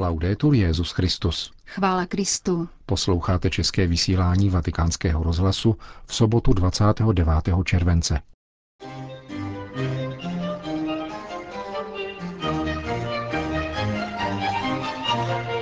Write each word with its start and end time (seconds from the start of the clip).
Laudetur 0.00 0.54
Jezus 0.54 0.90
Christus. 0.90 1.52
Chvála 1.66 2.06
Kristu. 2.06 2.68
Posloucháte 2.86 3.50
české 3.50 3.86
vysílání 3.86 4.50
Vatikánského 4.50 5.22
rozhlasu 5.22 5.76
v 6.06 6.14
sobotu 6.14 6.52
29. 6.52 7.28
července. 7.64 8.20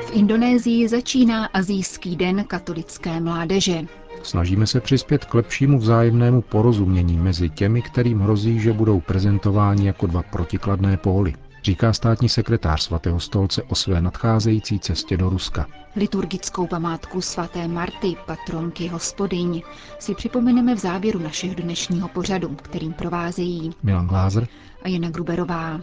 V 0.06 0.12
Indonésii 0.12 0.88
začíná 0.88 1.46
Azijský 1.46 2.16
den 2.16 2.44
katolické 2.44 3.20
mládeže. 3.20 3.82
Snažíme 4.22 4.66
se 4.66 4.80
přispět 4.80 5.24
k 5.24 5.34
lepšímu 5.34 5.78
vzájemnému 5.78 6.42
porozumění 6.42 7.16
mezi 7.16 7.50
těmi, 7.50 7.82
kterým 7.82 8.20
hrozí, 8.20 8.60
že 8.60 8.72
budou 8.72 9.00
prezentováni 9.00 9.86
jako 9.86 10.06
dva 10.06 10.22
protikladné 10.22 10.96
póly 10.96 11.34
říká 11.68 11.92
státní 11.92 12.28
sekretář 12.28 12.82
svatého 12.82 13.20
stolce 13.20 13.62
o 13.62 13.74
své 13.74 14.00
nadcházející 14.02 14.78
cestě 14.80 15.16
do 15.16 15.28
Ruska. 15.30 15.66
Liturgickou 15.96 16.66
památku 16.66 17.20
svaté 17.20 17.68
Marty, 17.68 18.16
patronky 18.26 18.88
hospodyň, 18.88 19.62
si 19.98 20.14
připomeneme 20.14 20.74
v 20.74 20.78
závěru 20.78 21.18
našeho 21.18 21.54
dnešního 21.54 22.08
pořadu, 22.08 22.48
kterým 22.48 22.92
provázejí 22.92 23.70
Milan 23.82 24.06
Glázer 24.06 24.48
a 24.82 24.88
Jana 24.88 25.10
Gruberová. 25.10 25.80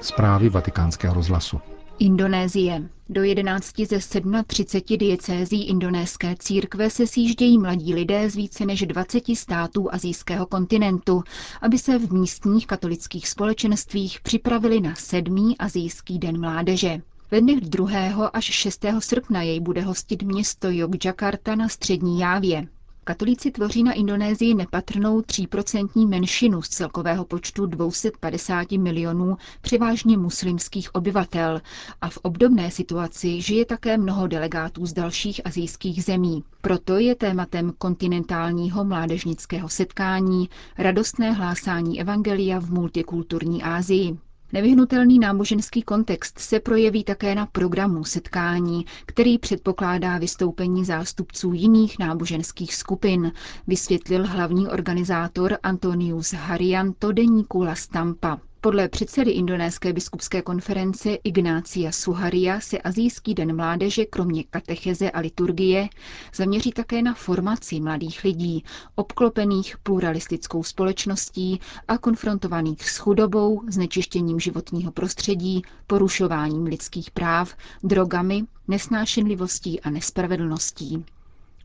Zprávy 0.00 0.48
vatikánského 0.48 1.14
rozhlasu. 1.14 1.60
Indonésie. 1.98 2.88
Do 3.08 3.22
11 3.22 3.72
ze 3.86 3.98
37 4.46 4.96
diecézí 4.98 5.64
indonéské 5.68 6.34
církve 6.38 6.90
se 6.90 7.06
sjíždějí 7.06 7.58
mladí 7.58 7.94
lidé 7.94 8.30
z 8.30 8.36
více 8.36 8.66
než 8.66 8.82
20 8.86 9.24
států 9.34 9.94
azijského 9.94 10.46
kontinentu, 10.46 11.22
aby 11.62 11.78
se 11.78 11.98
v 11.98 12.12
místních 12.12 12.66
katolických 12.66 13.28
společenstvích 13.28 14.20
připravili 14.20 14.80
na 14.80 14.94
sedmý 14.94 15.58
azijský 15.58 16.18
den 16.18 16.40
mládeže. 16.40 17.02
Ve 17.30 17.40
dnech 17.40 17.60
2. 17.60 18.26
až 18.26 18.44
6. 18.44 18.84
srpna 18.98 19.42
jej 19.42 19.60
bude 19.60 19.80
hostit 19.82 20.22
město 20.22 20.70
Yogyakarta 20.70 21.54
na 21.54 21.68
střední 21.68 22.20
Jávě. 22.20 22.66
Katolíci 23.08 23.50
tvoří 23.50 23.82
na 23.82 23.92
Indonésii 23.92 24.54
nepatrnou 24.54 25.20
3% 25.20 26.08
menšinu 26.08 26.62
z 26.62 26.68
celkového 26.68 27.24
počtu 27.24 27.66
250 27.66 28.72
milionů 28.72 29.36
převážně 29.60 30.18
muslimských 30.18 30.94
obyvatel 30.94 31.60
a 32.00 32.10
v 32.10 32.18
obdobné 32.22 32.70
situaci 32.70 33.40
žije 33.40 33.64
také 33.66 33.98
mnoho 33.98 34.26
delegátů 34.26 34.86
z 34.86 34.92
dalších 34.92 35.40
azijských 35.44 36.04
zemí. 36.04 36.44
Proto 36.60 36.98
je 36.98 37.14
tématem 37.14 37.72
kontinentálního 37.78 38.84
mládežnického 38.84 39.68
setkání 39.68 40.48
radostné 40.78 41.32
hlásání 41.32 42.00
evangelia 42.00 42.58
v 42.58 42.70
multikulturní 42.70 43.62
Asii. 43.62 44.18
Nevyhnutelný 44.52 45.18
náboženský 45.18 45.82
kontext 45.82 46.38
se 46.38 46.60
projeví 46.60 47.04
také 47.04 47.34
na 47.34 47.46
programu 47.46 48.04
setkání, 48.04 48.86
který 49.06 49.38
předpokládá 49.38 50.18
vystoupení 50.18 50.84
zástupců 50.84 51.52
jiných 51.52 51.98
náboženských 51.98 52.74
skupin, 52.74 53.32
vysvětlil 53.66 54.26
hlavní 54.26 54.68
organizátor 54.68 55.58
Antonius 55.62 56.32
Harianto 56.32 57.12
deníku 57.12 57.62
La 57.62 57.74
Stampa. 57.74 58.40
Podle 58.66 58.88
předsedy 58.88 59.30
Indonéské 59.30 59.92
biskupské 59.92 60.42
konference 60.42 61.10
Ignácia 61.14 61.92
Suharia 61.92 62.60
se 62.60 62.78
Azijský 62.78 63.34
den 63.34 63.56
mládeže 63.56 64.04
kromě 64.04 64.44
katecheze 64.44 65.10
a 65.10 65.20
liturgie 65.20 65.88
zaměří 66.34 66.72
také 66.72 67.02
na 67.02 67.14
formaci 67.14 67.80
mladých 67.80 68.24
lidí, 68.24 68.64
obklopených 68.94 69.78
pluralistickou 69.82 70.62
společností 70.62 71.60
a 71.88 71.98
konfrontovaných 71.98 72.90
s 72.90 72.98
chudobou, 72.98 73.62
znečištěním 73.68 74.40
životního 74.40 74.92
prostředí, 74.92 75.62
porušováním 75.86 76.64
lidských 76.64 77.10
práv, 77.10 77.54
drogami, 77.82 78.44
nesnášenlivostí 78.68 79.80
a 79.80 79.90
nespravedlností. 79.90 81.04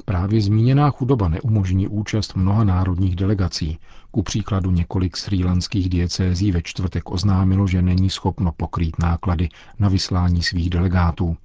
Právě 0.05 0.41
zmíněná 0.41 0.89
chudoba 0.89 1.27
neumožní 1.27 1.87
účast 1.87 2.35
mnoha 2.35 2.63
národních 2.63 3.15
delegací. 3.15 3.79
Ku 4.11 4.23
příkladu 4.23 4.71
několik 4.71 5.17
srýlanských 5.17 5.89
diecézí 5.89 6.51
ve 6.51 6.61
čtvrtek 6.61 7.11
oznámilo, 7.11 7.67
že 7.67 7.81
není 7.81 8.09
schopno 8.09 8.51
pokrýt 8.51 8.99
náklady 8.99 9.49
na 9.79 9.89
vyslání 9.89 10.43
svých 10.43 10.69
delegátů. 10.69 11.37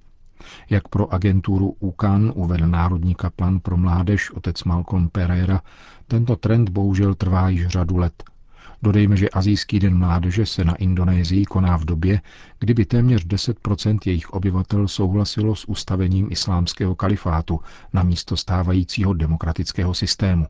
Jak 0.69 0.87
pro 0.87 1.13
agenturu 1.13 1.75
UCAN 1.79 2.31
uvedl 2.35 2.67
národní 2.67 3.15
kaplan 3.15 3.59
pro 3.59 3.77
mládež 3.77 4.31
otec 4.31 4.63
Malcolm 4.63 5.09
Pereira, 5.09 5.61
tento 6.07 6.35
trend 6.35 6.69
bohužel 6.69 7.15
trvá 7.15 7.49
již 7.49 7.67
řadu 7.67 7.97
let– 7.97 8.23
Dodejme, 8.81 9.17
že 9.17 9.29
Azijský 9.29 9.79
den 9.79 9.97
mládeže 9.97 10.45
se 10.45 10.63
na 10.63 10.75
Indonésii 10.75 11.45
koná 11.45 11.77
v 11.77 11.85
době, 11.85 12.21
kdyby 12.59 12.85
téměř 12.85 13.25
10% 13.25 13.99
jejich 14.05 14.29
obyvatel 14.29 14.87
souhlasilo 14.87 15.55
s 15.55 15.69
ustavením 15.69 16.31
islámského 16.31 16.95
kalifátu 16.95 17.59
na 17.93 18.03
místo 18.03 18.37
stávajícího 18.37 19.13
demokratického 19.13 19.93
systému. 19.93 20.47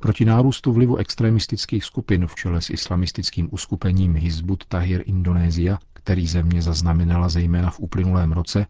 Proti 0.00 0.24
nárůstu 0.24 0.72
vlivu 0.72 0.96
extremistických 0.96 1.84
skupin 1.84 2.26
v 2.26 2.34
čele 2.34 2.62
s 2.62 2.70
islamistickým 2.70 3.48
uskupením 3.52 4.14
Hizbut 4.14 4.64
Tahir 4.64 5.02
Indonésia, 5.06 5.78
který 5.92 6.26
země 6.26 6.62
zaznamenala 6.62 7.28
zejména 7.28 7.70
v 7.70 7.80
uplynulém 7.80 8.32
roce, 8.32 8.66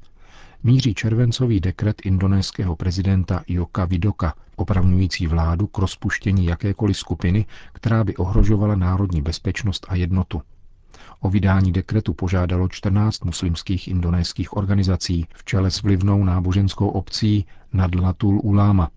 míří 0.62 0.94
červencový 0.94 1.60
dekret 1.60 2.02
indonéského 2.04 2.76
prezidenta 2.76 3.42
Joka 3.48 3.84
Vidoka, 3.84 4.34
opravňující 4.56 5.26
vládu 5.26 5.66
k 5.66 5.78
rozpuštění 5.78 6.46
jakékoliv 6.46 6.98
skupiny, 6.98 7.46
která 7.72 8.04
by 8.04 8.16
ohrožovala 8.16 8.74
národní 8.74 9.22
bezpečnost 9.22 9.86
a 9.88 9.94
jednotu. 9.94 10.42
O 11.20 11.30
vydání 11.30 11.72
dekretu 11.72 12.14
požádalo 12.14 12.68
14 12.68 13.24
muslimských 13.24 13.88
indonéských 13.88 14.56
organizací 14.56 15.26
v 15.34 15.44
čele 15.44 15.70
s 15.70 15.82
vlivnou 15.82 16.24
náboženskou 16.24 16.88
obcí 16.88 17.46
Nadlatul 17.72 18.40
Ulama. 18.42 18.90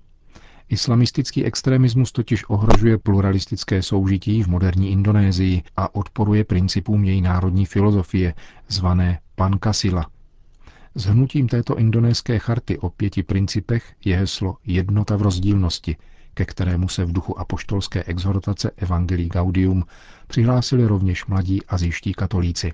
Islamistický 0.69 1.45
extremismus 1.45 2.11
totiž 2.11 2.49
ohrožuje 2.49 2.97
pluralistické 2.97 3.81
soužití 3.83 4.43
v 4.43 4.47
moderní 4.47 4.91
Indonésii 4.91 5.63
a 5.77 5.95
odporuje 5.95 6.43
principům 6.43 7.03
její 7.03 7.21
národní 7.21 7.65
filozofie, 7.65 8.33
zvané 8.67 9.19
Pankasila– 9.35 10.09
hnutím 11.05 11.47
této 11.47 11.77
indonéské 11.77 12.39
charty 12.39 12.77
o 12.77 12.89
pěti 12.89 13.23
principech 13.23 13.93
je 14.05 14.17
heslo 14.17 14.57
Jednota 14.65 15.15
v 15.15 15.21
rozdílnosti, 15.21 15.97
ke 16.33 16.45
kterému 16.45 16.87
se 16.87 17.05
v 17.05 17.11
duchu 17.11 17.39
apoštolské 17.39 18.03
exhortace 18.03 18.71
Evangelii 18.77 19.29
Gaudium 19.29 19.83
přihlásili 20.27 20.85
rovněž 20.85 21.25
mladí 21.25 21.65
azijští 21.65 22.13
katolíci. 22.13 22.73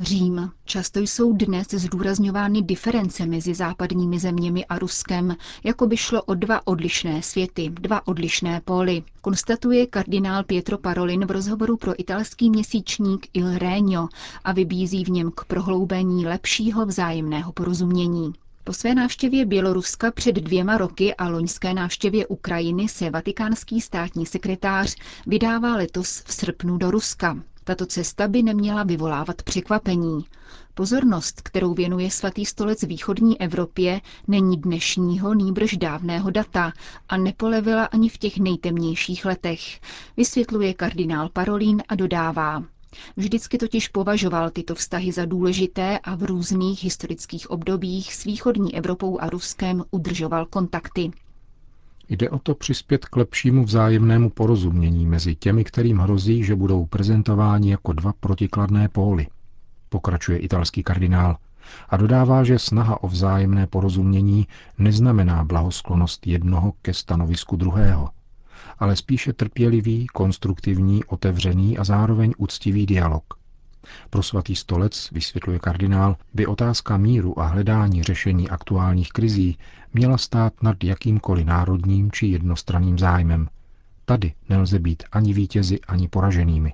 Řím. 0.00 0.50
Často 0.64 1.00
jsou 1.00 1.32
dnes 1.32 1.66
zdůrazňovány 1.70 2.62
diference 2.62 3.26
mezi 3.26 3.54
západními 3.54 4.18
zeměmi 4.18 4.64
a 4.66 4.78
Ruskem, 4.78 5.36
jako 5.64 5.86
by 5.86 5.96
šlo 5.96 6.22
o 6.22 6.34
dva 6.34 6.66
odlišné 6.66 7.22
světy, 7.22 7.70
dva 7.70 8.06
odlišné 8.06 8.60
póly, 8.64 9.02
konstatuje 9.20 9.86
kardinál 9.86 10.44
Pietro 10.44 10.78
Parolin 10.78 11.26
v 11.26 11.30
rozhovoru 11.30 11.76
pro 11.76 12.00
italský 12.00 12.50
měsíčník 12.50 13.26
Il 13.32 13.58
Regno 13.58 14.08
a 14.44 14.52
vybízí 14.52 15.04
v 15.04 15.10
něm 15.10 15.30
k 15.30 15.44
prohloubení 15.44 16.26
lepšího 16.26 16.86
vzájemného 16.86 17.52
porozumění. 17.52 18.32
Po 18.64 18.72
své 18.72 18.94
návštěvě 18.94 19.46
Běloruska 19.46 20.10
před 20.10 20.34
dvěma 20.36 20.78
roky 20.78 21.14
a 21.14 21.28
loňské 21.28 21.74
návštěvě 21.74 22.26
Ukrajiny 22.26 22.88
se 22.88 23.10
vatikánský 23.10 23.80
státní 23.80 24.26
sekretář 24.26 24.96
vydává 25.26 25.76
letos 25.76 26.22
v 26.26 26.32
srpnu 26.32 26.78
do 26.78 26.90
Ruska. 26.90 27.36
Tato 27.68 27.86
cesta 27.86 28.28
by 28.28 28.42
neměla 28.42 28.82
vyvolávat 28.82 29.42
překvapení. 29.42 30.24
Pozornost, 30.74 31.40
kterou 31.40 31.74
věnuje 31.74 32.10
svatý 32.10 32.46
stolec 32.46 32.82
východní 32.82 33.40
Evropě, 33.40 34.00
není 34.28 34.56
dnešního 34.56 35.34
nýbrž 35.34 35.76
dávného 35.76 36.30
data 36.30 36.72
a 37.08 37.16
nepolevila 37.16 37.84
ani 37.84 38.08
v 38.08 38.18
těch 38.18 38.38
nejtemnějších 38.38 39.24
letech, 39.24 39.80
vysvětluje 40.16 40.74
kardinál 40.74 41.28
Parolín 41.28 41.82
a 41.88 41.94
dodává. 41.94 42.62
Vždycky 43.16 43.58
totiž 43.58 43.88
považoval 43.88 44.50
tyto 44.50 44.74
vztahy 44.74 45.12
za 45.12 45.24
důležité 45.24 45.98
a 45.98 46.14
v 46.14 46.22
různých 46.22 46.84
historických 46.84 47.50
obdobích 47.50 48.14
s 48.14 48.24
východní 48.24 48.74
Evropou 48.76 49.18
a 49.20 49.30
Ruskem 49.30 49.84
udržoval 49.90 50.46
kontakty. 50.46 51.10
Jde 52.08 52.30
o 52.30 52.38
to 52.38 52.54
přispět 52.54 53.04
k 53.04 53.16
lepšímu 53.16 53.64
vzájemnému 53.64 54.30
porozumění 54.30 55.06
mezi 55.06 55.34
těmi, 55.34 55.64
kterým 55.64 55.98
hrozí, 55.98 56.44
že 56.44 56.56
budou 56.56 56.86
prezentováni 56.86 57.70
jako 57.70 57.92
dva 57.92 58.12
protikladné 58.20 58.88
póly. 58.88 59.26
Pokračuje 59.88 60.38
italský 60.38 60.82
kardinál 60.82 61.36
a 61.88 61.96
dodává, 61.96 62.44
že 62.44 62.58
snaha 62.58 63.02
o 63.02 63.08
vzájemné 63.08 63.66
porozumění 63.66 64.46
neznamená 64.78 65.44
blahosklonost 65.44 66.26
jednoho 66.26 66.72
ke 66.82 66.94
stanovisku 66.94 67.56
druhého, 67.56 68.10
ale 68.78 68.96
spíše 68.96 69.32
trpělivý, 69.32 70.06
konstruktivní, 70.06 71.04
otevřený 71.04 71.78
a 71.78 71.84
zároveň 71.84 72.32
úctivý 72.38 72.86
dialog– 72.86 73.24
pro 74.10 74.22
svatý 74.22 74.56
stolec, 74.56 75.10
vysvětluje 75.12 75.58
kardinál, 75.58 76.16
by 76.34 76.46
otázka 76.46 76.96
míru 76.96 77.40
a 77.40 77.46
hledání 77.46 78.02
řešení 78.02 78.48
aktuálních 78.48 79.08
krizí 79.08 79.58
měla 79.94 80.18
stát 80.18 80.62
nad 80.62 80.84
jakýmkoliv 80.84 81.46
národním 81.46 82.10
či 82.12 82.26
jednostranným 82.26 82.98
zájmem. 82.98 83.48
Tady 84.04 84.32
nelze 84.48 84.78
být 84.78 85.02
ani 85.12 85.32
vítězi, 85.32 85.80
ani 85.80 86.08
poraženými. 86.08 86.72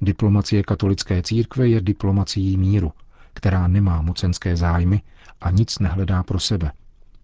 Diplomacie 0.00 0.62
katolické 0.62 1.22
církve 1.22 1.68
je 1.68 1.80
diplomacií 1.80 2.56
míru, 2.56 2.92
která 3.34 3.68
nemá 3.68 4.02
mocenské 4.02 4.56
zájmy 4.56 5.02
a 5.40 5.50
nic 5.50 5.78
nehledá 5.78 6.22
pro 6.22 6.38
sebe. 6.40 6.72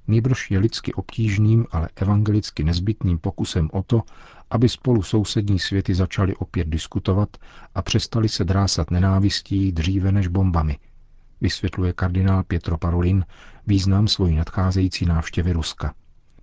Nýbrž 0.08 0.50
je 0.50 0.58
lidsky 0.58 0.94
obtížným, 0.94 1.66
ale 1.70 1.88
evangelicky 1.96 2.64
nezbytným 2.64 3.19
pokusem 3.19 3.69
o 3.72 3.82
to, 3.82 4.02
aby 4.50 4.69
spolu 4.69 5.02
sousední 5.02 5.58
světy 5.58 5.94
začaly 5.94 6.37
opět 6.37 6.69
diskutovat 6.69 7.28
a 7.75 7.82
přestali 7.82 8.28
se 8.28 8.44
drásat 8.44 8.90
nenávistí 8.90 9.72
dříve 9.72 10.12
než 10.12 10.28
bombami, 10.28 10.78
vysvětluje 11.40 11.93
kardinál 11.93 12.44
Pietro 12.44 12.78
Parolin 12.78 13.25
význam 13.66 14.08
svojí 14.08 14.37
nadcházející 14.37 15.06
návštěvy 15.06 15.52
Ruska. 15.52 15.94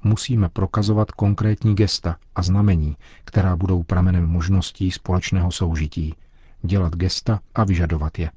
Musíme 0.04 0.50
prokazovat 0.50 1.12
konkrétní 1.12 1.76
gesta 1.76 2.18
a 2.36 2.42
znamení, 2.42 2.98
která 3.24 3.56
budou 3.56 3.84
pramenem 3.84 4.26
možností 4.26 4.92
společného 4.92 5.52
soužití. 5.52 6.16
Dělat 6.64 6.96
gesta 6.96 7.40
a 7.56 7.64
vyžadovat 7.64 8.20
je. 8.20 8.32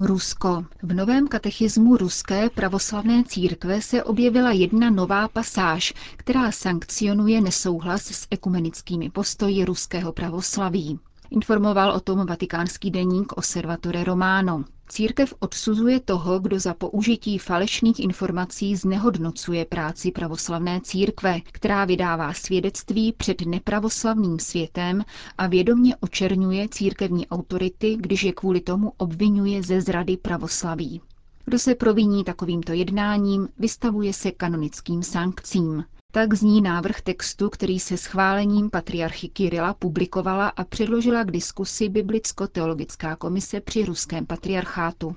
Rusko. 0.00 0.64
V 0.82 0.94
novém 0.94 1.28
katechismu 1.28 1.96
Ruské 1.96 2.50
pravoslavné 2.50 3.24
církve 3.24 3.82
se 3.82 4.04
objevila 4.04 4.52
jedna 4.52 4.90
nová 4.90 5.28
pasáž, 5.28 5.94
která 6.16 6.52
sankcionuje 6.52 7.40
nesouhlas 7.40 8.06
s 8.06 8.26
ekumenickými 8.30 9.10
postoji 9.10 9.64
ruského 9.64 10.12
pravoslaví. 10.12 10.98
Informoval 11.30 11.90
o 11.90 12.00
tom 12.00 12.26
vatikánský 12.26 12.90
deník 12.90 13.32
Osservatore 13.36 14.04
Romano. 14.04 14.64
Církev 14.88 15.34
odsuzuje 15.38 16.00
toho, 16.00 16.38
kdo 16.40 16.60
za 16.60 16.74
použití 16.74 17.38
falešných 17.38 18.00
informací 18.00 18.76
znehodnocuje 18.76 19.64
práci 19.64 20.10
pravoslavné 20.10 20.80
církve, 20.80 21.40
která 21.40 21.84
vydává 21.84 22.32
svědectví 22.32 23.12
před 23.12 23.40
nepravoslavným 23.46 24.38
světem 24.38 25.04
a 25.38 25.46
vědomně 25.46 25.96
očerňuje 25.96 26.68
církevní 26.68 27.26
autority, 27.28 27.96
když 28.00 28.22
je 28.22 28.32
kvůli 28.32 28.60
tomu 28.60 28.92
obvinuje 28.96 29.62
ze 29.62 29.80
zrady 29.80 30.16
pravoslaví. 30.16 31.00
Kdo 31.44 31.58
se 31.58 31.74
proviní 31.74 32.24
takovýmto 32.24 32.72
jednáním, 32.72 33.48
vystavuje 33.58 34.12
se 34.12 34.30
kanonickým 34.30 35.02
sankcím. 35.02 35.84
Tak 36.16 36.34
zní 36.34 36.62
návrh 36.62 37.00
textu, 37.00 37.50
který 37.50 37.80
se 37.80 37.96
schválením 37.96 38.70
patriarchy 38.70 39.28
Kirila 39.28 39.74
publikovala 39.74 40.48
a 40.48 40.64
předložila 40.64 41.24
k 41.24 41.30
diskusi 41.30 41.88
Biblicko-teologická 41.88 43.16
komise 43.16 43.60
při 43.60 43.84
ruském 43.84 44.26
patriarchátu. 44.26 45.16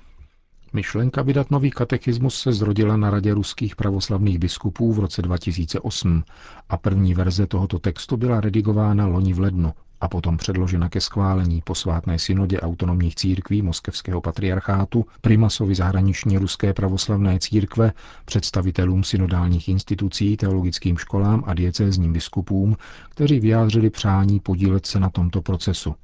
Myšlenka 0.72 1.22
vydat 1.22 1.50
nový 1.50 1.70
katechismus 1.70 2.40
se 2.40 2.52
zrodila 2.52 2.96
na 2.96 3.10
Radě 3.10 3.34
ruských 3.34 3.76
pravoslavných 3.76 4.38
biskupů 4.38 4.92
v 4.92 4.98
roce 4.98 5.22
2008 5.22 6.24
a 6.68 6.76
první 6.76 7.14
verze 7.14 7.46
tohoto 7.46 7.78
textu 7.78 8.16
byla 8.16 8.40
redigována 8.40 9.06
loni 9.06 9.32
v 9.32 9.40
lednu 9.40 9.72
a 10.00 10.08
potom 10.08 10.36
předložena 10.36 10.88
ke 10.88 11.00
schválení 11.00 11.62
posvátné 11.64 12.18
synodě 12.18 12.60
autonomních 12.60 13.14
církví 13.14 13.62
Moskevského 13.62 14.20
patriarchátu, 14.20 15.06
primasovi 15.20 15.74
zahraniční 15.74 16.38
ruské 16.38 16.72
pravoslavné 16.72 17.38
církve, 17.38 17.92
představitelům 18.24 19.04
synodálních 19.04 19.68
institucí, 19.68 20.36
teologickým 20.36 20.98
školám 20.98 21.44
a 21.46 21.54
diecézním 21.54 22.12
biskupům, 22.12 22.76
kteří 23.10 23.40
vyjádřili 23.40 23.90
přání 23.90 24.40
podílet 24.40 24.86
se 24.86 25.00
na 25.00 25.10
tomto 25.10 25.42
procesu. 25.42 25.94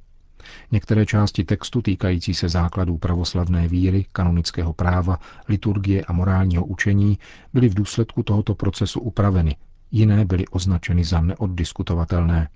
Některé 0.71 1.05
části 1.05 1.43
textu 1.43 1.81
týkající 1.81 2.33
se 2.33 2.49
základů 2.49 2.97
pravoslavné 2.97 3.67
víry, 3.67 4.05
kanonického 4.11 4.73
práva, 4.73 5.19
liturgie 5.47 6.05
a 6.05 6.13
morálního 6.13 6.65
učení 6.65 7.19
byly 7.53 7.69
v 7.69 7.73
důsledku 7.73 8.23
tohoto 8.23 8.55
procesu 8.55 8.99
upraveny, 8.99 9.55
jiné 9.91 10.25
byly 10.25 10.47
označeny 10.47 11.03
za 11.03 11.21
neoddiskutovatelné. 11.21 12.49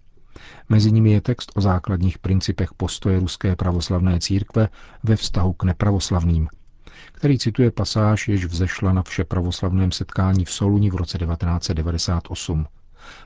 Mezi 0.69 0.91
nimi 0.91 1.11
je 1.11 1.21
text 1.21 1.51
o 1.55 1.61
základních 1.61 2.17
principech 2.17 2.73
postoje 2.73 3.19
ruské 3.19 3.55
pravoslavné 3.55 4.19
církve 4.19 4.69
ve 5.03 5.15
vztahu 5.15 5.53
k 5.53 5.63
nepravoslavným, 5.63 6.47
který 7.11 7.39
cituje 7.39 7.71
pasáž, 7.71 8.27
jež 8.27 8.45
vzešla 8.45 8.93
na 8.93 9.03
vše 9.03 9.23
pravoslavném 9.23 9.91
setkání 9.91 10.45
v 10.45 10.51
Soluni 10.51 10.89
v 10.89 10.95
roce 10.95 11.17
1998. 11.17 12.65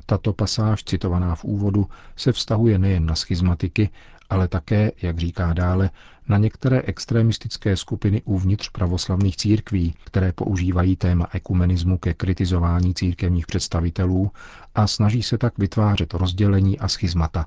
Tato 0.05 0.33
pasáž, 0.33 0.83
citovaná 0.83 1.35
v 1.35 1.43
úvodu, 1.43 1.87
se 2.15 2.31
vztahuje 2.31 2.79
nejen 2.79 3.05
na 3.05 3.15
schizmatiky, 3.15 3.89
ale 4.29 4.47
také, 4.47 4.91
jak 5.01 5.19
říká 5.19 5.53
dále, 5.53 5.89
na 6.27 6.37
některé 6.37 6.81
extremistické 6.81 7.77
skupiny 7.77 8.21
uvnitř 8.25 8.69
pravoslavných 8.69 9.37
církví, 9.37 9.93
které 10.03 10.31
používají 10.31 10.95
téma 10.95 11.27
ekumenismu 11.33 11.97
ke 11.97 12.13
kritizování 12.13 12.93
církevních 12.93 13.45
představitelů 13.47 14.31
a 14.75 14.87
snaží 14.87 15.23
se 15.23 15.37
tak 15.37 15.57
vytvářet 15.57 16.13
rozdělení 16.13 16.79
a 16.79 16.87
schizmata. 16.87 17.45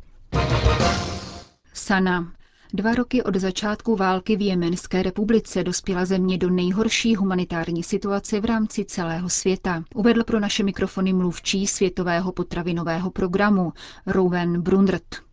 Sana. 1.74 2.32
Dva 2.72 2.94
roky 2.94 3.22
od 3.22 3.36
začátku 3.36 3.96
války 3.96 4.36
v 4.36 4.40
Jemenské 4.40 5.02
republice 5.02 5.64
dospěla 5.64 6.04
země 6.04 6.38
do 6.38 6.50
nejhorší 6.50 7.16
humanitární 7.16 7.82
situace 7.82 8.40
v 8.40 8.44
rámci 8.44 8.84
celého 8.84 9.28
světa. 9.28 9.84
Uvedl 9.94 10.24
pro 10.24 10.40
naše 10.40 10.62
mikrofony 10.62 11.12
mluvčí 11.12 11.66
Světového 11.66 12.32
potravinového 12.32 13.10
programu 13.10 13.72
Rowan 14.06 14.60
Brundert. 14.62 15.27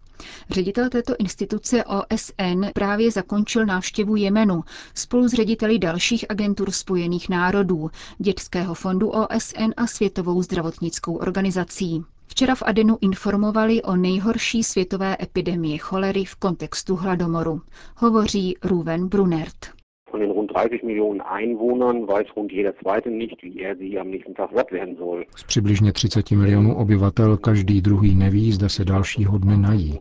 Ředitel 0.50 0.90
této 0.90 1.14
instituce 1.20 1.84
OSN 1.84 2.66
právě 2.74 3.12
zakončil 3.12 3.66
návštěvu 3.66 4.16
Jemenu 4.16 4.64
spolu 4.94 5.28
s 5.28 5.34
řediteli 5.34 5.80
dalších 5.80 6.26
agentur 6.30 6.72
Spojených 6.72 7.30
národů, 7.30 7.92
Dětského 8.18 8.74
fondu 8.74 9.10
OSN 9.10 9.72
a 9.78 9.88
Světovou 9.88 10.42
zdravotnickou 10.42 11.16
organizací. 11.16 12.04
Včera 12.28 12.56
v 12.56 12.64
Adenu 12.66 12.98
informovali 13.02 13.82
o 13.84 13.96
nejhorší 13.96 14.64
světové 14.64 15.18
epidemii 15.22 15.78
cholery 15.78 16.26
v 16.26 16.36
kontextu 16.36 16.96
hladomoru. 16.96 17.62
Hovoří 17.96 18.58
Ruven 18.64 19.08
Brunert. 19.08 19.75
Von 20.16 20.22
den 20.22 20.32
rund 20.32 20.52
30 20.54 20.84
Millionen 20.84 21.20
Einwohnern 21.20 22.08
weiß 22.08 22.28
rund 22.38 22.50
jeder 22.50 22.74
zweite 22.78 23.10
nicht, 23.10 23.44
wie 23.44 23.60
er 23.60 23.76
sie 23.76 24.00
am 24.00 24.10
nächsten 24.10 24.34
Tag 24.34 24.50
satt 24.56 24.72
werden 24.72 24.96
soll. 24.96 25.26
Z 25.36 25.44
přibližně 25.44 25.92
30 25.92 26.32
milionů 26.32 26.76
obyvatel 26.76 27.38
každý 27.38 27.82
druhý 27.82 28.16
neví, 28.16 28.52
zda 28.52 28.70
se 28.70 28.86
dalšího 28.86 29.38
dne 29.38 29.58
nají. 29.58 30.00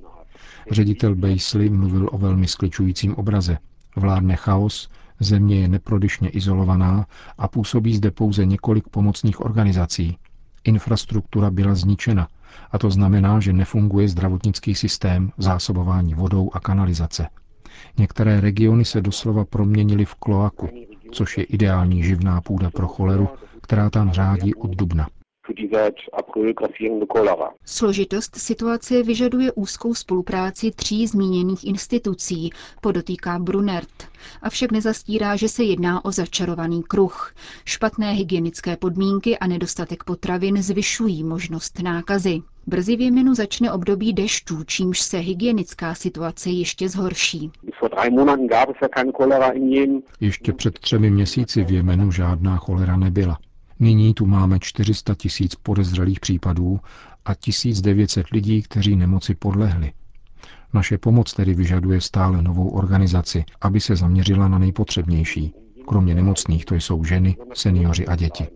Ředitel 0.70 1.14
Beisley 1.14 1.70
mluvil 1.70 2.08
o 2.12 2.19
velmi 2.19 2.46
skličujícím 2.46 3.14
obraze. 3.14 3.58
Vládne 3.96 4.37
chaos, 4.37 4.88
země 5.20 5.61
je 5.61 5.69
neprodyšně 5.69 6.28
izolovaná 6.28 7.06
a 7.38 7.49
působí 7.49 7.96
zde 7.96 8.10
pouze 8.10 8.46
několik 8.46 8.88
pomocných 8.88 9.40
organizací. 9.40 10.17
Infrastruktura 10.64 11.50
byla 11.50 11.75
zničena 11.75 12.28
a 12.70 12.78
to 12.78 12.90
znamená, 12.90 13.40
že 13.40 13.52
nefunguje 13.52 14.08
zdravotnický 14.08 14.75
systém, 14.75 15.31
zásobování 15.38 16.14
vodou 16.14 16.50
a 16.53 16.60
kanalizace. 16.60 17.27
Některé 17.98 18.41
regiony 18.41 18.84
se 18.84 19.00
doslova 19.00 19.44
proměnily 19.44 20.05
v 20.05 20.14
kloaku, 20.14 20.69
což 21.12 21.38
je 21.38 21.44
ideální 21.44 22.03
živná 22.03 22.41
půda 22.41 22.70
pro 22.70 22.86
choleru, 22.88 23.29
která 23.62 23.91
tam 23.91 24.10
řádí 24.10 24.55
od 24.55 24.70
dubna. 24.70 25.08
Složitost 27.64 28.36
situace 28.36 29.03
vyžaduje 29.03 29.53
úzkou 29.53 29.94
spolupráci 29.94 30.70
tří 30.70 31.06
zmíněných 31.06 31.64
institucí, 31.64 32.50
podotýká 32.81 33.38
Brunert. 33.38 34.08
Avšak 34.43 34.72
nezastírá, 34.72 35.36
že 35.36 35.48
se 35.48 35.64
jedná 35.64 36.05
o 36.05 36.12
začarovaný 36.12 36.82
kruh. 36.82 37.34
Špatné 37.64 38.12
hygienické 38.12 38.76
podmínky 38.76 39.38
a 39.38 39.46
nedostatek 39.46 40.05
potravin 40.05 40.62
zvyšují 40.62 41.24
možnost 41.24 41.82
nákazy. 41.82 42.43
Brzy 42.66 42.96
v 42.96 43.00
Jemenu 43.00 43.34
začne 43.34 43.72
období 43.72 44.12
dešťů, 44.12 44.64
čímž 44.64 45.00
se 45.00 45.18
hygienická 45.18 45.94
situace 45.94 46.50
ještě 46.50 46.88
zhorší. 46.88 47.50
Ještě 50.20 50.52
před 50.52 50.78
třemi 50.78 51.10
měsíci 51.10 51.64
v 51.64 51.70
Jemenu 51.70 52.10
žádná 52.10 52.56
cholera 52.56 52.96
nebyla. 52.96 53.38
Nyní 53.80 54.14
tu 54.14 54.26
máme 54.26 54.58
400 54.60 55.14
tisíc 55.14 55.54
podezřelých 55.54 56.20
případů 56.20 56.80
a 57.24 57.34
1900 57.34 58.26
lidí, 58.32 58.62
kteří 58.62 58.96
nemoci 58.96 59.34
podlehli. 59.34 59.92
Naše 60.74 60.98
pomoc 60.98 61.32
tedy 61.32 61.54
vyžaduje 61.54 62.00
stále 62.00 62.42
novou 62.42 62.68
organizaci, 62.68 63.44
aby 63.60 63.80
se 63.80 63.96
zaměřila 63.96 64.48
na 64.48 64.58
nejpotřebnější. 64.58 65.54
Kromě 65.86 66.14
nemocných 66.14 66.64
to 66.64 66.74
jsou 66.74 67.04
ženy, 67.04 67.36
seniori 67.54 68.06
a 68.06 68.16
děti. 68.16 68.46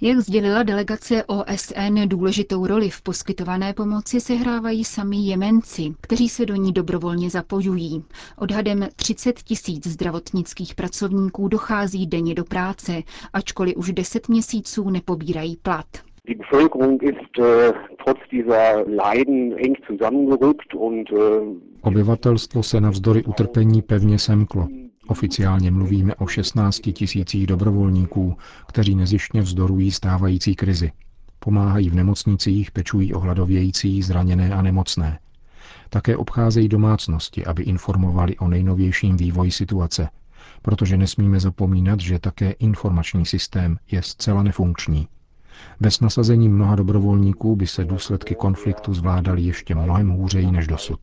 Jak 0.00 0.18
sdělila 0.18 0.62
delegace 0.62 1.24
OSN, 1.24 2.08
důležitou 2.08 2.66
roli 2.66 2.90
v 2.90 3.02
poskytované 3.02 3.72
pomoci 3.72 4.20
sehrávají 4.20 4.84
sami 4.84 5.16
Jemenci, 5.16 5.94
kteří 6.00 6.28
se 6.28 6.46
do 6.46 6.54
ní 6.54 6.72
dobrovolně 6.72 7.30
zapojují. 7.30 8.04
Odhadem 8.38 8.88
30 8.96 9.38
tisíc 9.42 9.86
zdravotnických 9.86 10.74
pracovníků 10.74 11.48
dochází 11.48 12.06
denně 12.06 12.34
do 12.34 12.44
práce, 12.44 13.02
ačkoliv 13.32 13.76
už 13.76 13.92
10 13.92 14.28
měsíců 14.28 14.90
nepobírají 14.90 15.56
plat. 15.62 15.86
Die 16.28 16.36
Bevölkerung 16.36 17.02
ist 17.02 17.38
äh, 17.38 17.72
trotz 18.04 18.20
dieser 18.30 18.84
Leiden 18.86 19.52
eng 19.58 19.76
zusammengerückt 19.86 20.74
und 20.74 21.10
äh, 21.12 21.16
Obyvatelstvo 21.82 22.62
se 22.62 22.80
navzdory 22.80 23.24
utrpení 23.24 23.82
pevně 23.82 24.18
semklo. 24.18 24.68
Oficiálně 25.08 25.70
mluvíme 25.70 26.14
o 26.14 26.26
16 26.26 26.80
tisících 26.92 27.46
dobrovolníků, 27.46 28.36
kteří 28.66 28.94
nezištně 28.94 29.40
vzdorují 29.42 29.90
stávající 29.90 30.54
krizi. 30.54 30.92
Pomáhají 31.38 31.90
v 31.90 31.94
nemocnicích, 31.94 32.70
pečují 32.70 33.14
o 33.14 33.18
hladovějící, 33.20 34.02
zraněné 34.02 34.54
a 34.54 34.62
nemocné. 34.62 35.18
Také 35.90 36.16
obcházejí 36.16 36.68
domácnosti, 36.68 37.46
aby 37.46 37.62
informovali 37.62 38.36
o 38.38 38.48
nejnovějším 38.48 39.16
vývoji 39.16 39.50
situace, 39.50 40.08
protože 40.62 40.96
nesmíme 40.96 41.40
zapomínat, 41.40 42.00
že 42.00 42.18
také 42.18 42.50
informační 42.50 43.26
systém 43.26 43.78
je 43.90 44.02
zcela 44.02 44.42
nefunkční. 44.42 45.08
Bez 45.80 46.00
nasazení 46.00 46.48
mnoha 46.48 46.76
dobrovolníků 46.76 47.56
by 47.56 47.66
se 47.66 47.84
důsledky 47.84 48.34
konfliktu 48.34 48.94
zvládaly 48.94 49.42
ještě 49.42 49.74
mnohem 49.74 50.08
hůřeji 50.08 50.52
než 50.52 50.66
dosud. 50.66 51.00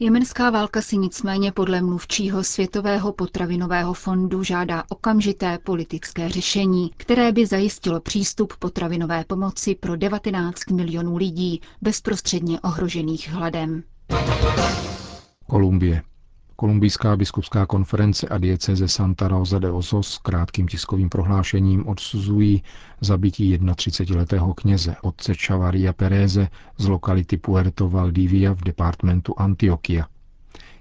Jemenská 0.00 0.50
válka 0.50 0.82
si 0.82 0.96
nicméně 0.96 1.52
podle 1.52 1.80
mluvčího 1.82 2.44
Světového 2.44 3.12
potravinového 3.12 3.94
fondu 3.94 4.42
žádá 4.42 4.84
okamžité 4.88 5.58
politické 5.64 6.28
řešení, 6.28 6.90
které 6.96 7.32
by 7.32 7.46
zajistilo 7.46 8.00
přístup 8.00 8.52
potravinové 8.58 9.24
pomoci 9.24 9.74
pro 9.74 9.96
19 9.96 10.70
milionů 10.70 11.16
lidí 11.16 11.60
bezprostředně 11.82 12.60
ohrožených 12.60 13.28
hladem. 13.28 13.82
Kolumbie. 15.46 16.02
Kolumbijská 16.60 17.16
biskupská 17.16 17.66
konference 17.66 18.28
a 18.28 18.38
dieceze 18.38 18.88
Santa 18.88 19.28
Rosa 19.28 19.58
de 19.58 19.70
Osos 19.70 20.18
krátkým 20.18 20.66
tiskovým 20.66 21.08
prohlášením 21.08 21.88
odsuzují 21.88 22.62
zabití 23.00 23.58
31-letého 23.58 24.54
kněze 24.54 24.96
otce 25.02 25.34
Chavaria 25.34 25.92
Pereze 25.92 26.48
z 26.78 26.88
lokality 26.88 27.36
Puerto 27.36 27.88
Valdivia 27.88 28.52
v 28.52 28.60
departmentu 28.60 29.34
Antioquia. 29.36 30.06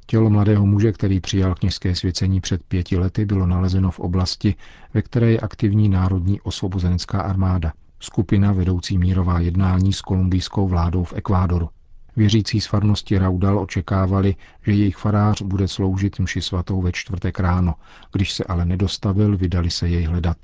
Tělo 0.06 0.30
mladého 0.30 0.66
muže, 0.66 0.92
který 0.92 1.20
přijal 1.20 1.56
kněžské 1.56 1.96
svěcení 1.96 2.42
před 2.42 2.64
pěti 2.64 2.98
lety, 2.98 3.26
bylo 3.26 3.46
nalezeno 3.46 3.92
v 3.92 4.00
oblasti, 4.00 4.56
ve 4.94 5.02
které 5.02 5.32
je 5.32 5.40
aktivní 5.40 5.90
Národní 5.90 6.42
osvobozenecká 6.42 7.22
armáda, 7.22 7.74
skupina 8.00 8.52
vedoucí 8.52 8.98
mírová 8.98 9.40
jednání 9.40 9.94
s 9.94 10.02
kolumbijskou 10.02 10.68
vládou 10.68 11.04
v 11.04 11.14
Ekvádoru. 11.14 11.70
Věřící 12.18 12.62
z 12.62 12.68
farnosti 12.68 13.18
Raudal 13.18 13.60
očekávali, 13.60 14.36
že 14.66 14.72
jejich 14.72 14.98
farář 14.98 15.42
bude 15.42 15.68
sloužit 15.68 16.20
mši 16.20 16.42
svatou 16.42 16.82
ve 16.82 16.92
čtvrtek 16.92 17.40
ráno. 17.40 17.76
Když 18.12 18.34
se 18.34 18.44
ale 18.44 18.66
nedostavil, 18.66 19.38
vydali 19.38 19.70
se 19.70 19.90
jej 19.90 20.04
hledat. 20.04 20.38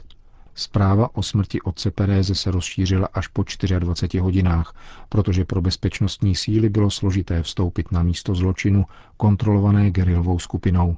Zpráva 0.55 1.15
o 1.15 1.23
smrti 1.23 1.61
otce 1.61 1.91
Peréze 1.91 2.35
se 2.35 2.51
rozšířila 2.51 3.07
až 3.13 3.27
po 3.27 3.43
24 3.79 4.19
hodinách, 4.19 4.75
protože 5.09 5.45
pro 5.45 5.61
bezpečnostní 5.61 6.35
síly 6.35 6.69
bylo 6.69 6.89
složité 6.89 7.43
vstoupit 7.43 7.91
na 7.91 8.03
místo 8.03 8.35
zločinu 8.35 8.85
kontrolované 9.17 9.91
gerilovou 9.91 10.39
skupinou. 10.39 10.97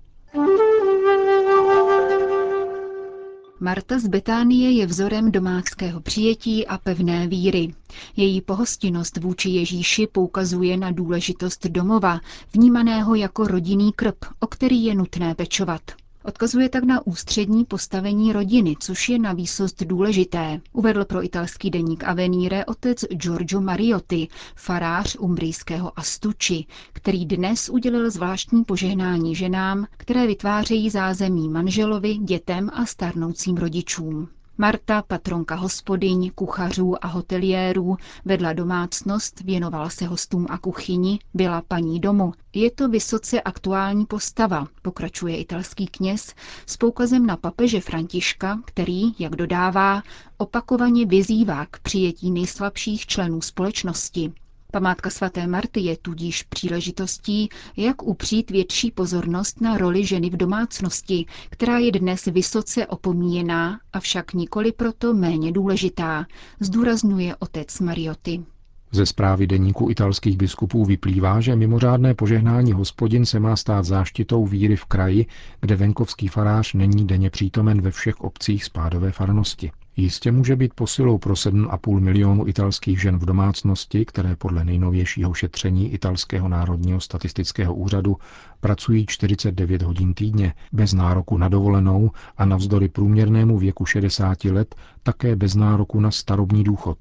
Marta 3.66 4.00
z 4.00 4.08
Betánie 4.08 4.72
je 4.72 4.86
vzorem 4.86 5.32
domáckého 5.32 6.02
přijetí 6.02 6.68
a 6.68 6.78
pevné 6.78 7.28
víry. 7.28 7.74
Její 8.16 8.42
pohostinnost 8.42 9.18
vůči 9.18 9.50
Ježíši 9.50 10.08
poukazuje 10.08 10.78
na 10.78 10.92
důležitost 10.92 11.66
domova, 11.68 12.20
vnímaného 12.54 13.16
jako 13.16 13.48
rodinný 13.48 13.94
krb, 13.94 14.16
o 14.40 14.48
který 14.48 14.84
je 14.84 14.96
nutné 14.96 15.36
pečovat. 15.36 15.82
Odkazuje 16.28 16.70
tak 16.70 16.84
na 16.84 17.08
ústřední 17.08 17.66
postavení 17.66 18.34
rodiny, 18.34 18.76
což 18.80 19.10
je 19.10 19.20
na 19.20 19.34
výsost 19.34 19.84
důležité, 19.84 20.62
uvedl 20.74 21.06
pro 21.06 21.24
italský 21.26 21.70
deník 21.70 22.04
Avenire 22.04 22.66
otec 22.66 23.06
Giorgio 23.06 23.62
Mariotti, 23.62 24.28
farář 24.56 25.16
umbrijského 25.20 26.00
Astuči, 26.00 26.66
který 26.94 27.26
dnes 27.26 27.70
udělil 27.70 28.12
zvláštní 28.12 28.64
požehnání 28.64 29.36
ženám, 29.36 29.88
které 29.98 30.28
vytvářejí 30.28 30.90
zázemí 30.90 31.50
manželovi, 31.50 32.16
dětem 32.18 32.70
a 32.74 32.86
starnoucím 32.86 33.58
rodičům. 33.58 34.28
Marta, 34.58 35.02
patronka 35.02 35.56
hospodyň, 35.56 36.32
kuchařů 36.36 37.06
a 37.06 37.08
hoteliérů, 37.08 37.98
vedla 38.26 38.54
domácnost, 38.54 39.42
věnovala 39.42 39.90
se 39.90 40.06
hostům 40.08 40.46
a 40.50 40.58
kuchyni, 40.58 41.20
byla 41.34 41.62
paní 41.62 42.00
domu. 42.00 42.34
Je 42.54 42.72
to 42.72 42.90
vysoce 42.90 43.42
aktuální 43.42 44.06
postava, 44.06 44.68
pokračuje 44.82 45.38
italský 45.38 45.88
kněz, 45.88 46.34
s 46.66 46.78
poukazem 46.78 47.26
na 47.26 47.38
papeže 47.38 47.82
Františka, 47.82 48.60
který, 48.66 49.14
jak 49.20 49.36
dodává, 49.36 50.04
opakovaně 50.38 51.06
vyzývá 51.06 51.66
k 51.66 51.80
přijetí 51.80 52.32
nejslabších 52.32 53.06
členů 53.06 53.42
společnosti, 53.42 54.34
Památka 54.76 55.10
svaté 55.10 55.48
Marty 55.48 55.80
je 55.80 55.98
tudíž 55.98 56.44
příležitostí, 56.44 57.50
jak 57.78 58.04
upřít 58.04 58.52
větší 58.52 58.92
pozornost 58.92 59.62
na 59.62 59.78
roli 59.78 60.06
ženy 60.06 60.30
v 60.30 60.38
domácnosti, 60.38 61.26
která 61.50 61.78
je 61.78 61.92
dnes 61.92 62.26
vysoce 62.26 62.88
opomíjená, 62.88 63.80
avšak 63.94 64.34
nikoli 64.34 64.72
proto 64.72 65.14
méně 65.14 65.52
důležitá, 65.52 66.26
zdůrazňuje 66.60 67.36
otec 67.36 67.80
Marioty. 67.80 68.44
Ze 68.92 69.06
zprávy 69.06 69.48
deníku 69.48 69.90
italských 69.90 70.38
biskupů 70.38 70.86
vyplývá, 70.86 71.42
že 71.42 71.56
mimořádné 71.56 72.14
požehnání 72.14 72.72
hospodin 72.72 73.26
se 73.26 73.40
má 73.40 73.56
stát 73.56 73.86
záštitou 73.86 74.46
víry 74.46 74.76
v 74.76 74.86
kraji, 74.86 75.26
kde 75.62 75.76
venkovský 75.76 76.28
farář 76.28 76.74
není 76.74 77.08
denně 77.08 77.30
přítomen 77.30 77.82
ve 77.82 77.92
všech 77.92 78.22
obcích 78.22 78.64
spádové 78.64 79.12
farnosti. 79.12 79.72
Jistě 79.98 80.32
může 80.32 80.56
být 80.56 80.74
posilou 80.74 81.18
pro 81.18 81.34
7,5 81.34 82.00
milionu 82.00 82.48
italských 82.48 83.02
žen 83.02 83.18
v 83.18 83.26
domácnosti, 83.26 84.06
které 84.06 84.36
podle 84.36 84.64
nejnovějšího 84.66 85.34
šetření 85.34 85.94
italského 85.94 86.50
národního 86.50 87.00
statistického 87.00 87.76
úřadu 87.76 88.18
pracují 88.60 89.06
49 89.06 89.82
hodin 89.82 90.14
týdně, 90.14 90.54
bez 90.72 90.94
nároku 90.94 91.38
na 91.38 91.50
dovolenou 91.50 92.12
a 92.38 92.46
navzdory 92.46 92.90
průměrnému 92.90 93.58
věku 93.58 93.86
60 93.86 94.46
let 94.46 94.76
také 95.04 95.36
bez 95.36 95.56
nároku 95.56 96.00
na 96.00 96.12
starobní 96.12 96.64
důchod. 96.64 96.98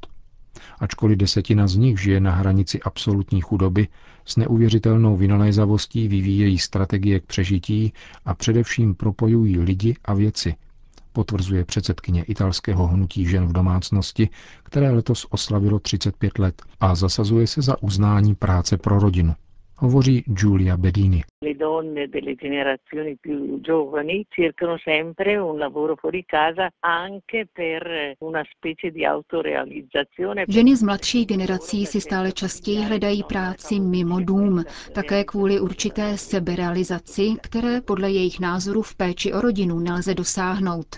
Ačkoliv 0.78 1.18
desetina 1.18 1.66
z 1.66 1.76
nich 1.76 2.00
žije 2.00 2.20
na 2.20 2.32
hranici 2.34 2.80
absolutní 2.82 3.40
chudoby, 3.40 3.88
s 4.24 4.36
neuvěřitelnou 4.36 5.16
vynalézavostí 5.16 6.08
vyvíjejí 6.08 6.58
strategie 6.58 7.20
k 7.20 7.26
přežití 7.26 7.92
a 8.24 8.34
především 8.34 8.94
propojují 8.94 9.58
lidi 9.58 9.96
a 10.04 10.14
věci, 10.14 10.54
potvrzuje 11.14 11.64
předsedkyně 11.64 12.22
italského 12.22 12.86
hnutí 12.86 13.26
žen 13.26 13.46
v 13.46 13.52
domácnosti, 13.52 14.28
které 14.62 14.90
letos 14.90 15.26
oslavilo 15.30 15.78
35 15.78 16.38
let 16.38 16.62
a 16.80 16.94
zasazuje 16.94 17.46
se 17.46 17.62
za 17.62 17.82
uznání 17.82 18.34
práce 18.34 18.76
pro 18.76 18.98
rodinu 18.98 19.34
hovoří 19.76 20.24
Giulia 20.26 20.76
Bedini. 20.76 21.22
Ženy 30.48 30.76
z 30.76 30.82
mladších 30.82 31.26
generací 31.26 31.86
si 31.86 32.00
stále 32.00 32.32
častěji 32.32 32.82
hledají 32.82 33.22
práci 33.22 33.80
mimo 33.80 34.20
dům, 34.20 34.64
také 34.92 35.24
kvůli 35.24 35.60
určité 35.60 36.18
seberealizaci, 36.18 37.34
které 37.42 37.80
podle 37.80 38.10
jejich 38.10 38.40
názoru 38.40 38.82
v 38.82 38.96
péči 38.96 39.32
o 39.32 39.40
rodinu 39.40 39.78
nelze 39.78 40.14
dosáhnout. 40.14 40.96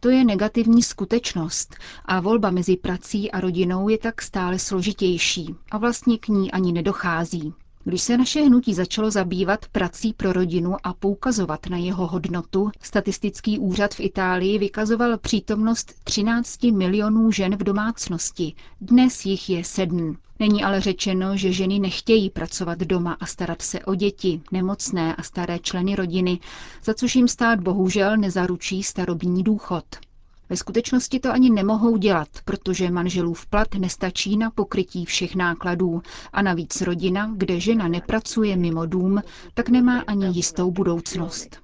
To 0.00 0.10
je 0.10 0.24
negativní 0.24 0.82
skutečnost 0.82 1.74
a 2.04 2.20
volba 2.20 2.50
mezi 2.50 2.76
prací 2.76 3.32
a 3.32 3.40
rodinou 3.40 3.88
je 3.88 3.98
tak 3.98 4.22
stále 4.22 4.58
složitější 4.58 5.54
a 5.70 5.78
vlastně 5.78 6.18
k 6.18 6.28
ní 6.28 6.52
ani 6.52 6.72
nedochází. 6.72 7.54
Když 7.88 8.02
se 8.02 8.16
naše 8.18 8.40
hnutí 8.42 8.74
začalo 8.74 9.10
zabývat 9.10 9.66
prací 9.72 10.12
pro 10.12 10.32
rodinu 10.32 10.76
a 10.82 10.94
poukazovat 10.94 11.66
na 11.66 11.76
jeho 11.76 12.06
hodnotu, 12.06 12.70
statistický 12.82 13.58
úřad 13.58 13.94
v 13.94 14.00
Itálii 14.00 14.58
vykazoval 14.58 15.18
přítomnost 15.18 15.92
13 16.04 16.62
milionů 16.62 17.30
žen 17.30 17.56
v 17.56 17.62
domácnosti. 17.62 18.54
Dnes 18.80 19.26
jich 19.26 19.50
je 19.50 19.64
sedm. 19.64 20.16
Není 20.38 20.64
ale 20.64 20.80
řečeno, 20.80 21.36
že 21.36 21.52
ženy 21.52 21.78
nechtějí 21.78 22.30
pracovat 22.30 22.78
doma 22.78 23.16
a 23.20 23.26
starat 23.26 23.62
se 23.62 23.80
o 23.84 23.94
děti, 23.94 24.40
nemocné 24.52 25.14
a 25.16 25.22
staré 25.22 25.58
členy 25.58 25.94
rodiny, 25.94 26.38
za 26.84 26.94
což 26.94 27.16
jim 27.16 27.28
stát 27.28 27.60
bohužel 27.60 28.16
nezaručí 28.16 28.82
starobní 28.82 29.42
důchod. 29.42 29.84
Ve 30.48 30.56
skutečnosti 30.56 31.20
to 31.20 31.32
ani 31.32 31.50
nemohou 31.50 31.96
dělat, 31.96 32.28
protože 32.44 32.90
manželův 32.90 33.46
plat 33.46 33.74
nestačí 33.74 34.36
na 34.36 34.50
pokrytí 34.50 35.04
všech 35.04 35.34
nákladů 35.36 36.02
a 36.32 36.42
navíc 36.42 36.80
rodina, 36.80 37.32
kde 37.36 37.60
žena 37.60 37.88
nepracuje 37.88 38.56
mimo 38.56 38.86
dům, 38.86 39.22
tak 39.54 39.68
nemá 39.68 40.00
ani 40.06 40.26
jistou 40.26 40.70
budoucnost. 40.70 41.62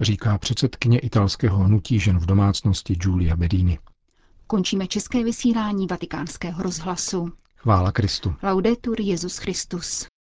Říká 0.00 0.38
předsedkyně 0.38 0.98
italského 0.98 1.58
hnutí 1.58 1.98
žen 1.98 2.18
v 2.18 2.26
domácnosti 2.26 2.94
Giulia 2.94 3.36
Bedini. 3.36 3.78
Končíme 4.46 4.86
české 4.86 5.24
vysílání 5.24 5.86
vatikánského 5.86 6.62
rozhlasu. 6.62 7.28
Chvála 7.56 7.92
Kristu. 7.92 8.34
Laudetur 8.42 9.00
Jezus 9.00 9.38
Christus. 9.38 10.06